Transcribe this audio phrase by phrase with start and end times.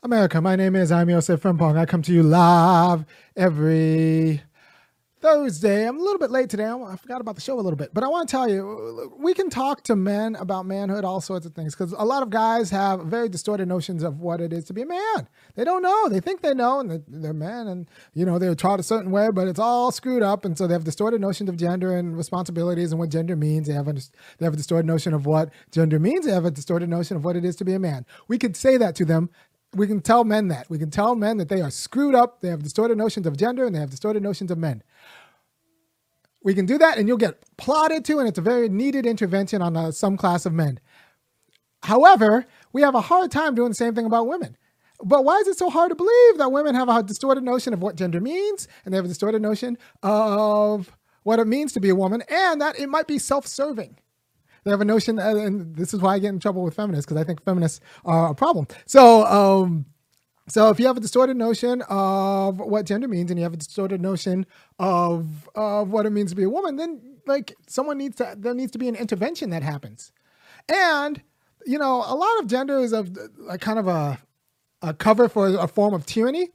[0.00, 1.76] America, my name is Irami Osei-Frimpong.
[1.76, 4.40] I come to you live every
[5.20, 5.88] Thursday.
[5.88, 6.66] I'm a little bit late today.
[6.66, 9.34] I forgot about the show a little bit, but I want to tell you, we
[9.34, 12.70] can talk to men about manhood, all sorts of things, because a lot of guys
[12.70, 15.28] have very distorted notions of what it is to be a man.
[15.56, 16.08] They don't know.
[16.08, 19.30] They think they know, and they're men, and you know they're taught a certain way,
[19.34, 22.92] but it's all screwed up, and so they have distorted notions of gender and responsibilities
[22.92, 23.66] and what gender means.
[23.66, 26.24] They have a, they have a distorted notion of what gender means.
[26.24, 28.06] They have a distorted notion of what it is to be a man.
[28.28, 29.30] We could say that to them
[29.74, 30.68] we can tell men that.
[30.70, 32.40] We can tell men that they are screwed up.
[32.40, 34.82] They have distorted notions of gender and they have distorted notions of men.
[36.42, 39.60] We can do that and you'll get plotted to, and it's a very needed intervention
[39.60, 40.80] on uh, some class of men.
[41.82, 44.56] However, we have a hard time doing the same thing about women.
[45.02, 47.80] But why is it so hard to believe that women have a distorted notion of
[47.80, 51.88] what gender means and they have a distorted notion of what it means to be
[51.90, 53.98] a woman and that it might be self serving?
[54.64, 57.20] They have a notion, and this is why I get in trouble with feminists because
[57.20, 58.66] I think feminists are a problem.
[58.86, 59.86] So, um,
[60.48, 63.58] so if you have a distorted notion of what gender means, and you have a
[63.58, 64.46] distorted notion
[64.78, 68.54] of of what it means to be a woman, then like someone needs to there
[68.54, 70.12] needs to be an intervention that happens,
[70.68, 71.22] and
[71.66, 73.16] you know a lot of gender is of
[73.60, 74.18] kind of a
[74.82, 76.50] a cover for a form of tyranny.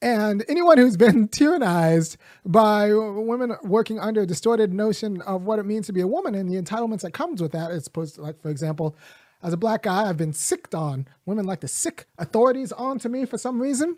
[0.00, 5.66] And anyone who's been tyrannized by women working under a distorted notion of what it
[5.66, 8.22] means to be a woman and the entitlements that comes with that, is supposed to,
[8.22, 8.96] like, for example,
[9.42, 11.06] as a black guy, I've been sicked on.
[11.26, 13.96] Women like to sick authorities onto me for some reason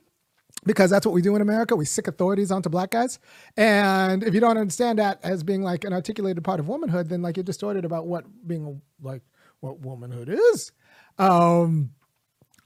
[0.65, 1.77] because that's what we do in America.
[1.77, 3.19] We sick authorities onto black guys.
[3.57, 7.23] And if you don't understand that as being like an articulated part of womanhood, then
[7.23, 9.23] like you're distorted about what being like
[9.61, 10.73] what womanhood is.
[11.19, 11.91] Um,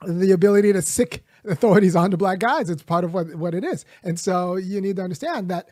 [0.07, 2.71] the ability to sick authorities onto black guys.
[2.71, 3.85] It's part of what, what it is.
[4.03, 5.71] And so you need to understand that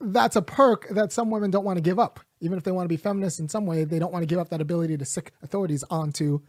[0.00, 2.20] that's a perk that some women don't want to give up.
[2.40, 4.38] Even if they want to be feminists in some way, they don't want to give
[4.38, 6.40] up that ability to sick authorities onto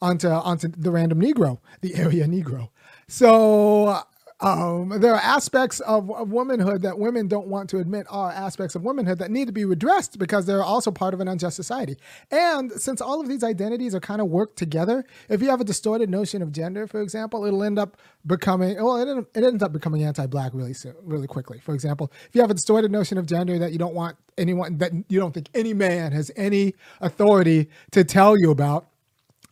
[0.00, 2.70] onto onto the random Negro, the area Negro.
[3.08, 4.00] So
[4.44, 8.74] um, there are aspects of, of, womanhood that women don't want to admit are aspects
[8.74, 11.96] of womanhood that need to be redressed because they're also part of an unjust society.
[12.30, 15.64] And since all of these identities are kind of worked together, if you have a
[15.64, 17.96] distorted notion of gender, for example, it'll end up
[18.26, 21.58] becoming well, it, it ends up becoming anti-black really soon, really quickly.
[21.60, 24.76] For example, if you have a distorted notion of gender that you don't want anyone
[24.76, 28.88] that you don't think any man has any authority to tell you about,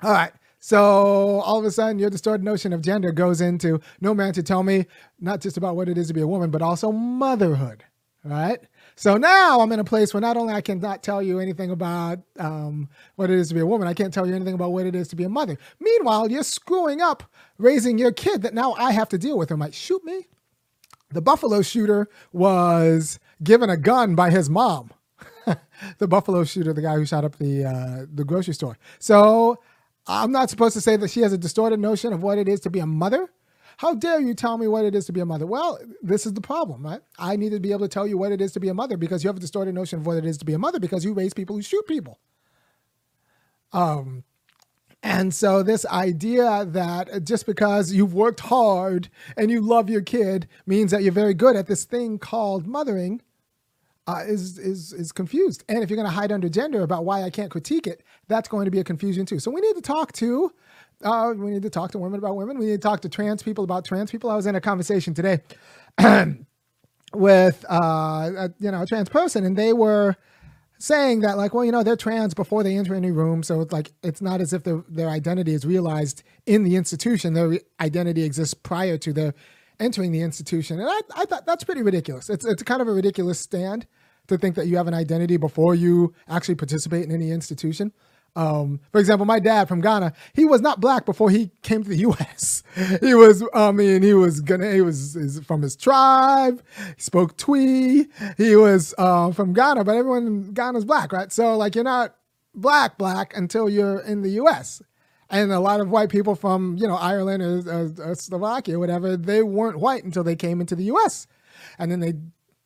[0.02, 0.32] all right,
[0.64, 4.44] so all of a sudden, your distorted notion of gender goes into no man to
[4.44, 4.86] tell me
[5.18, 7.82] not just about what it is to be a woman, but also motherhood,
[8.22, 8.60] right?
[8.94, 12.20] So now I'm in a place where not only I cannot tell you anything about
[12.38, 14.86] um, what it is to be a woman, I can't tell you anything about what
[14.86, 15.58] it is to be a mother.
[15.80, 17.24] Meanwhile, you're screwing up
[17.58, 19.50] raising your kid that now I have to deal with.
[19.50, 20.28] Or might shoot me.
[21.10, 24.92] The Buffalo shooter was given a gun by his mom.
[25.98, 28.78] the Buffalo shooter, the guy who shot up the uh, the grocery store.
[29.00, 29.58] So
[30.06, 32.60] I'm not supposed to say that she has a distorted notion of what it is
[32.60, 33.30] to be a mother.
[33.78, 35.46] How dare you tell me what it is to be a mother?
[35.46, 37.00] Well, this is the problem, right?
[37.18, 38.96] I need to be able to tell you what it is to be a mother
[38.96, 41.04] because you have a distorted notion of what it is to be a mother because
[41.04, 42.18] you raise people who shoot people.
[43.72, 44.24] Um,
[45.02, 50.48] and so this idea that just because you've worked hard and you love your kid
[50.66, 53.20] means that you're very good at this thing called mothering
[54.06, 55.64] uh, is is is confused.
[55.68, 58.48] And if you're going to hide under gender about why I can't critique it, that's
[58.48, 59.38] going to be a confusion too.
[59.38, 60.52] So we need to talk to
[61.04, 62.58] uh, we need to talk to women about women.
[62.58, 64.30] We need to talk to trans people about trans people.
[64.30, 65.40] I was in a conversation today
[67.14, 70.16] with uh, a, you know a trans person, and they were
[70.78, 73.72] saying that like, well, you know, they're trans before they enter any room, so it's
[73.72, 77.34] like it's not as if their their identity is realized in the institution.
[77.34, 79.34] Their identity exists prior to their
[79.82, 80.80] entering the institution.
[80.80, 82.30] And I, I thought that's pretty ridiculous.
[82.30, 83.86] It's, it's kind of a ridiculous stand
[84.28, 87.92] to think that you have an identity before you actually participate in any institution.
[88.34, 91.88] Um, for example, my dad from Ghana, he was not black before he came to
[91.88, 92.62] the U.S.
[93.02, 96.62] he was, I mean, he was gonna, he was from his tribe.
[96.96, 98.06] He spoke Twi.
[98.38, 101.30] He was uh, from Ghana, but everyone in Ghana is black, right?
[101.30, 102.14] So like, you're not
[102.54, 104.82] black black until you're in the U.S
[105.32, 109.16] and a lot of white people from you know Ireland or, or, or, Slovakia, whatever,
[109.16, 111.26] they weren't white until they came into the U.S.
[111.78, 112.14] And then they,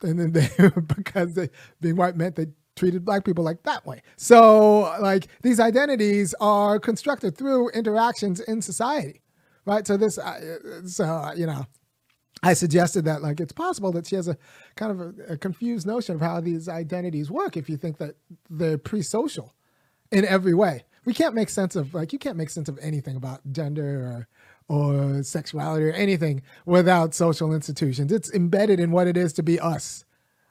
[0.07, 0.49] and then they,
[0.97, 1.49] because they,
[1.81, 4.03] being white meant they treated black people like that way.
[4.17, 9.23] So like these identities are constructed through interactions in society,
[9.65, 9.87] right?
[9.87, 11.65] So this, uh, so uh, you know.
[12.43, 14.37] I suggested that like it's possible that she has a
[14.77, 18.17] kind of a, a confused notion of how these identities work if you think that
[18.51, 19.55] they're pre-social
[20.13, 23.17] in every way we can't make sense of like you can't make sense of anything
[23.17, 24.29] about gender or
[24.69, 28.13] or sexuality or anything without social institutions.
[28.13, 30.05] It's embedded in what it is to be us.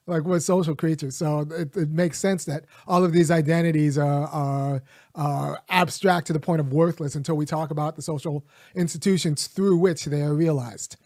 [0.08, 4.28] Like we're social creatures, so it, it makes sense that all of these identities are,
[4.28, 4.84] are,
[5.16, 9.78] are abstract to the point of worthless until we talk about the social institutions through
[9.78, 10.98] which they are realized.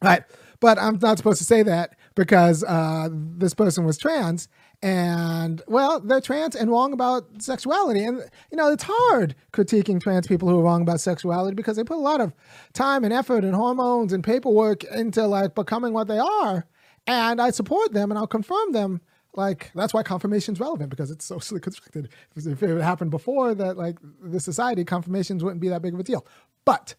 [0.00, 0.22] Right,
[0.60, 4.48] but I'm not supposed to say that because uh, this person was trans,
[4.82, 8.04] and well they're trans and wrong about sexuality.
[8.04, 8.18] And
[8.50, 11.96] you know it's hard critiquing trans people who are wrong about sexuality because they put
[11.96, 12.32] a lot of
[12.72, 16.66] time and effort and hormones and paperwork into like becoming what they are.
[17.06, 19.00] And i support them and i'll confirm them.
[19.34, 22.08] Like that's why confirmation is relevant because it's socially constructed.
[22.34, 26.04] If it happened before that like the society confirmations wouldn't be that big of a
[26.04, 26.26] deal.
[26.64, 26.94] But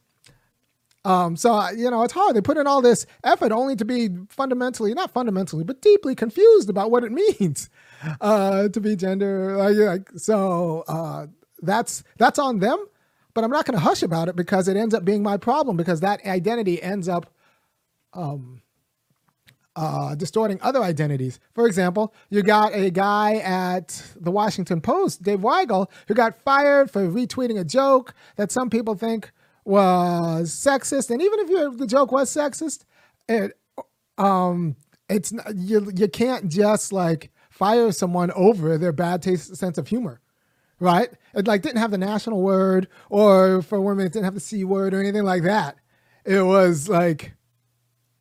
[1.03, 2.35] um, so you know, it's hard.
[2.35, 6.69] They put in all this effort only to be fundamentally, not fundamentally, but deeply confused
[6.69, 7.69] about what it means
[8.19, 9.57] uh, to be gender.
[9.57, 11.27] Like, like so, uh,
[11.61, 12.85] that's that's on them.
[13.33, 15.77] But I'm not going to hush about it because it ends up being my problem
[15.77, 17.33] because that identity ends up
[18.13, 18.61] um,
[19.75, 21.39] uh, distorting other identities.
[21.53, 26.91] For example, you got a guy at the Washington Post, Dave Weigel, who got fired
[26.91, 29.31] for retweeting a joke that some people think
[29.65, 32.85] was sexist, and even if you, the joke was sexist,
[33.29, 33.57] it
[34.17, 34.75] um
[35.09, 39.87] it's not, you you can't just like fire someone over their bad taste sense of
[39.87, 40.21] humor,
[40.79, 41.09] right?
[41.35, 44.63] It like didn't have the national word, or for women it didn't have the c
[44.63, 45.75] word or anything like that.
[46.25, 47.33] It was like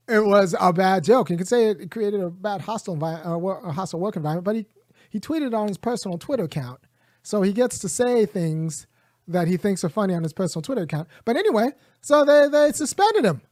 [0.09, 1.31] it was a bad joke.
[1.31, 4.57] You could say it created a bad hostile environment, uh, a hostile work environment, but
[4.57, 4.67] he
[5.09, 6.81] he tweeted on his personal Twitter account,
[7.23, 8.87] so he gets to say things
[9.31, 11.09] that he thinks are funny on his personal Twitter account.
[11.25, 13.43] But anyway, so they, they suspended him.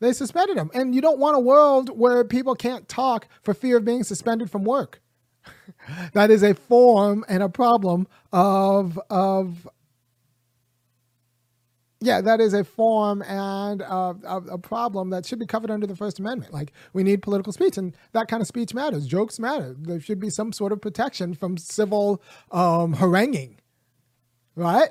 [0.00, 0.70] They suspended him.
[0.74, 4.50] And you don't want a world where people can't talk for fear of being suspended
[4.50, 5.00] from work.
[6.12, 9.68] that is a form and a problem of of
[12.00, 15.86] yeah, that is a form and a, a, a, problem that should be covered under
[15.86, 16.52] the First Amendment.
[16.52, 19.06] Like, we need political speech, and that kind of speech matters.
[19.06, 19.74] Jokes matter.
[19.78, 22.22] There should be some sort of protection from civil
[22.52, 23.56] um, haranguing,
[24.54, 24.90] right?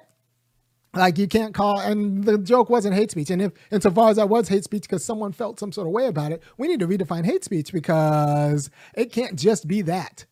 [0.95, 3.29] Like you can't call and the joke wasn't hate speech.
[3.29, 6.07] And if insofar as that was hate speech because someone felt some sort of way
[6.07, 10.25] about it we need to redefine hate speech because it can't just be that.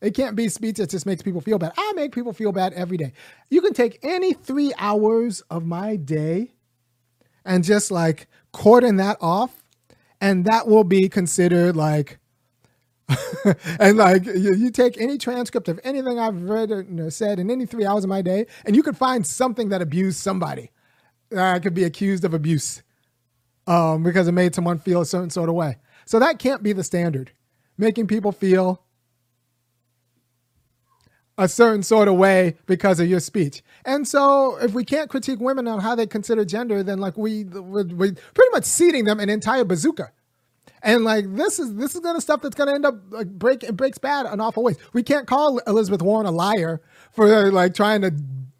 [0.00, 1.72] It can't be speech that just makes people feel bad.
[1.76, 3.12] I make people feel bad every day.
[3.50, 6.52] You can take any three hours of my day
[7.44, 9.64] and just like cordon that off
[10.20, 12.18] and that will be considered like
[13.80, 17.38] and like you, you, take any transcript of anything I've read or you know, said
[17.38, 20.70] in any three hours of my day, and you could find something that abused somebody.
[21.36, 22.82] I could be accused of abuse
[23.66, 25.76] um, because it made someone feel a certain sort of way.
[26.04, 27.32] So that can't be the standard.
[27.76, 28.82] Making people feel
[31.36, 33.62] a certain sort of way because of your speech.
[33.84, 37.44] And so if we can't critique women on how they consider gender, then like we,
[37.44, 40.10] we, we pretty much ceding them an entire bazooka
[40.82, 43.76] and like this is this is gonna stuff that's gonna end up like break it
[43.76, 44.76] breaks bad in awful ways.
[44.92, 46.80] We can't call Elizabeth Warren a liar
[47.12, 48.12] for like trying to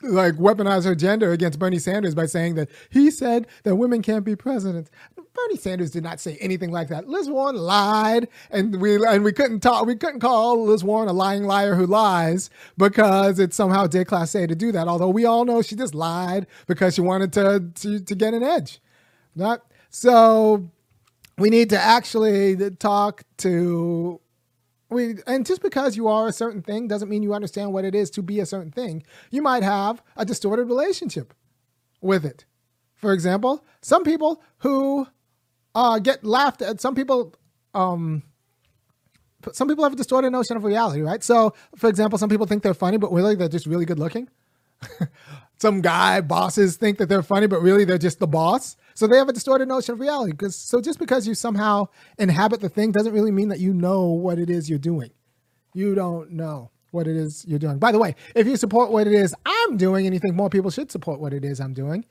[0.03, 4.25] like weaponize her gender against Bernie Sanders by saying that he said that women can't
[4.25, 4.91] be presidents.
[5.17, 7.09] Bernie Sanders did not say anything like that.
[7.09, 9.87] Liz Warren lied, and we and we couldn't talk.
[9.87, 14.55] We couldn't call Liz Warren a lying liar who lies because it's somehow déclassé to
[14.55, 14.89] do that.
[14.89, 18.43] Although we all know she just lied because she wanted to to, to get an
[18.43, 18.81] edge.
[19.35, 20.71] Not so
[21.39, 24.21] we need to actually talk to
[24.91, 27.95] we and just because you are a certain thing doesn't mean you understand what it
[27.95, 29.03] is to be a certain thing.
[29.31, 31.35] You might have a distorted relationship
[32.01, 32.45] with it.
[32.95, 35.07] For example, some people who
[35.75, 37.35] uh, get laughed at, some people
[37.75, 38.23] um,
[39.53, 41.23] some people have a distorted notion of reality, right?
[41.23, 44.29] So, for example, some people think they're funny, but really they're just really good looking.
[45.59, 48.77] some guy bosses think that they're funny, but really they're just the boss.
[48.99, 50.33] So they have a distorted notion of reality.
[50.33, 51.87] Because so just because you somehow
[52.19, 55.13] inhabit the thing doesn't really mean that you know what it is you're doing.
[55.73, 57.79] You don't know what it is you're doing.
[57.79, 60.51] By the way, if you support what it is I'm doing and you think more
[60.51, 62.05] people should support what it is I'm doing,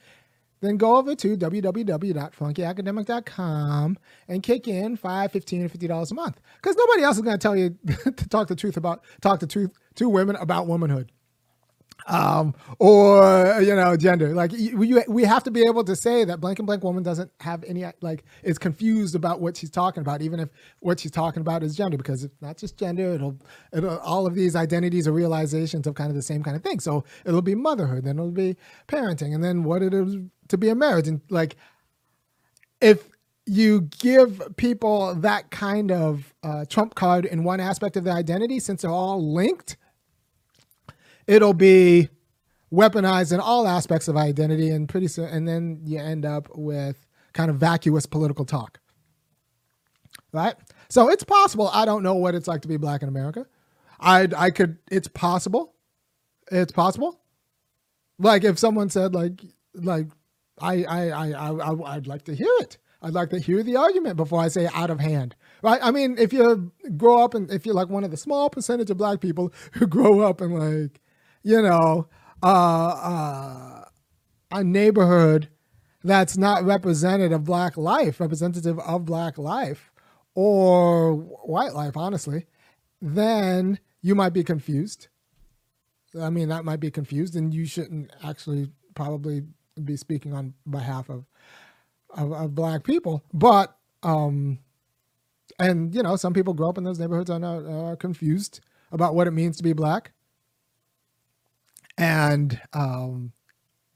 [0.62, 3.98] then go over to www.funkyacademic.com
[4.30, 6.40] and kick in 5 15 and $50 a month.
[6.56, 7.78] Because nobody else is going to tell you
[8.16, 11.12] to talk the truth about, talk the truth to women about womanhood
[12.08, 14.34] um, or you know gender.
[14.34, 17.32] Like we we have to be able to say that blank and blank woman doesn't
[17.42, 20.50] have any like is confused about what she's talking about, even if
[20.80, 23.14] what she's talking about is gender, because it's not just gender.
[23.14, 23.38] It'll
[23.74, 26.80] it'll all of these identities are realizations of kind of the same kind of thing.
[26.80, 28.56] So it'll be motherhood, then it'll be
[28.88, 31.56] parenting, and then what it is to be a marriage, and like
[32.80, 33.10] if
[33.46, 38.60] you give people that kind of uh, trump card in one aspect of their identity,
[38.60, 39.78] since they're all linked
[41.28, 42.10] it'll be
[42.74, 47.06] weaponized in all aspects of identity and pretty soon and then you end up with
[47.34, 48.80] kind of vacuous political talk
[50.34, 50.56] right
[50.90, 51.70] So it's possible.
[51.74, 53.46] I don't know what it's like to be black in America.
[54.00, 54.78] I I could.
[54.92, 55.74] It's possible.
[56.52, 57.20] It's possible.
[58.20, 59.44] Like if someone said like
[59.74, 60.08] like
[60.60, 62.78] I I I I I'd like to hear it.
[63.02, 65.36] I'd like to hear the argument before I say out of hand.
[65.62, 65.80] Right?
[65.84, 68.90] I mean, if you grow up and if you're like one of the small percentage
[68.90, 71.02] of black people who grow up and like,
[71.48, 72.10] you know,
[72.44, 73.86] uh, uh,
[74.52, 75.48] a neighborhood
[76.04, 79.90] that's not representative of black life, representative of black life
[80.36, 82.46] or white life, honestly,
[83.02, 85.08] then you might be confused.
[86.20, 89.44] I mean, that might be confused, and you shouldn't actually probably
[89.84, 91.26] be speaking on behalf of
[92.10, 93.24] of, of black people.
[93.34, 93.74] But
[94.04, 94.60] um,
[95.60, 98.60] and you know, some people grow up in those neighborhoods and are, are confused
[98.92, 100.12] about what it means to be black,
[101.98, 103.34] and um,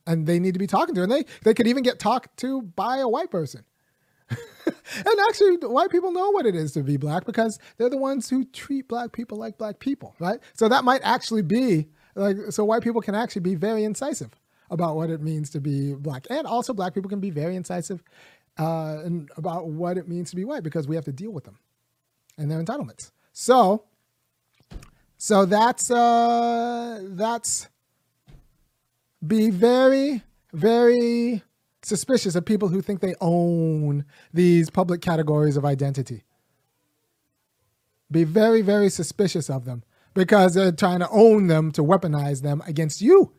[0.07, 2.61] and they need to be talking to, and they they could even get talked to
[2.61, 3.63] by a white person.
[4.29, 8.29] and actually, white people know what it is to be black because they're the ones
[8.29, 10.39] who treat black people like black people, right?
[10.53, 14.31] So that might actually be like so white people can actually be very incisive
[14.69, 18.03] about what it means to be black, and also black people can be very incisive
[18.57, 21.43] uh, and about what it means to be white because we have to deal with
[21.43, 21.57] them
[22.37, 23.11] and their entitlements.
[23.33, 23.85] So,
[25.17, 27.67] so that's uh, that's
[29.25, 30.23] be very
[30.53, 31.43] very
[31.81, 36.23] suspicious of people who think they own these public categories of identity.
[38.11, 42.61] Be very very suspicious of them because they're trying to own them to weaponize them
[42.67, 43.33] against you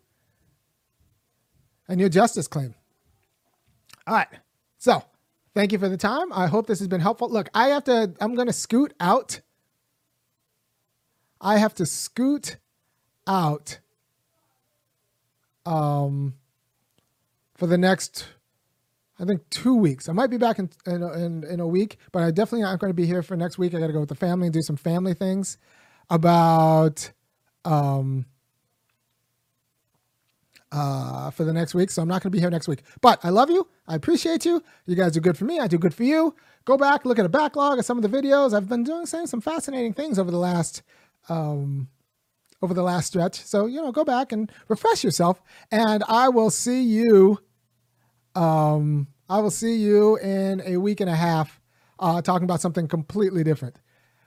[1.89, 2.75] and your justice claim.
[4.07, 4.29] All right.
[4.79, 5.05] So,
[5.55, 6.33] thank you for the time.
[6.33, 7.29] I hope this has been helpful.
[7.29, 9.41] Look, I have to, I'm going to scoot out.
[11.41, 12.57] I have to scoot
[13.27, 13.79] out
[15.67, 16.35] um,
[17.57, 18.27] for the next,
[19.19, 20.09] I think, two weeks.
[20.09, 22.91] I might be back in, in, in, in a week, but I definitely aren't going
[22.91, 23.75] to be here for next week.
[23.75, 25.59] I got to go with the family and do some family things
[26.11, 27.13] about
[27.65, 28.27] um,
[30.73, 31.91] uh, for the next week.
[31.91, 32.83] So I'm not going to be here next week.
[33.01, 33.69] But I love you.
[33.87, 34.63] I appreciate you.
[34.87, 35.61] You guys do good for me.
[35.61, 36.35] I do good for you.
[36.65, 38.55] Go back, look at a backlog of some of the videos.
[38.55, 40.83] I've been doing saying some fascinating things over the last
[41.29, 41.89] um,
[42.63, 43.45] over the last stretch.
[43.45, 45.43] So you know, go back and refresh yourself.
[45.71, 47.39] And I will see you.
[48.35, 51.61] Um, I will see you in a week and a half,
[51.99, 53.77] uh, talking about something completely different.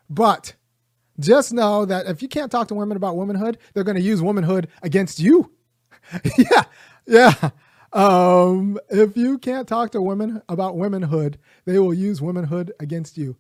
[0.10, 0.56] But
[1.20, 4.22] just know that if you can't talk to women about womanhood, they're going to use
[4.22, 5.52] womanhood against you.
[6.38, 6.64] yeah,
[7.08, 7.50] yeah.
[7.94, 13.38] Um, if you can't talk to women about womanhood, they will use womanhood against you.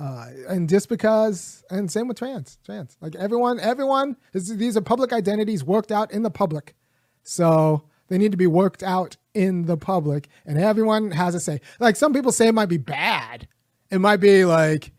[0.00, 5.12] Uh, and just because, and same with trans, trans, like everyone, everyone these are public
[5.12, 6.74] identities worked out in the public.
[7.22, 11.60] So they need to be worked out in the public and everyone has a say.
[11.78, 13.46] Like some people say it might be bad.
[13.90, 14.92] It might be like,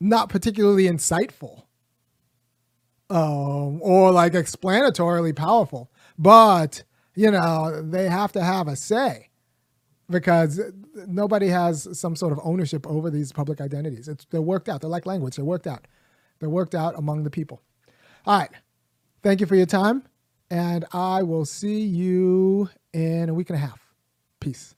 [0.00, 1.64] not particularly insightful
[3.10, 5.90] um, or like explanatorily powerful.
[6.18, 6.84] But,
[7.14, 9.29] you know, they have to have a say
[10.10, 10.60] because
[11.06, 14.08] nobody has some sort of ownership over these public identities.
[14.08, 14.80] It's, they're worked out.
[14.80, 15.36] They're like language.
[15.36, 15.86] They're worked out.
[16.40, 17.62] They're worked out among the people.
[18.26, 18.50] All right.
[19.22, 20.02] Thank you for your time.
[20.50, 23.80] And I will see you in a week and a half.
[24.40, 24.74] Peace.